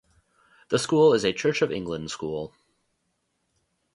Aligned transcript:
The 0.69 0.79
school 0.79 1.13
is 1.13 1.23
a 1.23 1.31
Church 1.31 1.61
of 1.61 1.71
England 1.71 2.09
school. 2.09 2.55